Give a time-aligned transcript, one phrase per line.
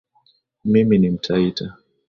[0.65, 1.77] Mimi ni mtaita